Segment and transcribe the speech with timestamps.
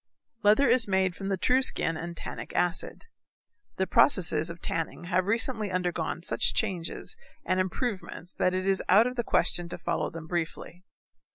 [0.41, 3.05] Leather is made from the true skin and tannic acid.
[3.75, 9.05] The processes of tanning have recently undergone such changes and improvements that it is out
[9.05, 10.83] of the question to follow them briefly.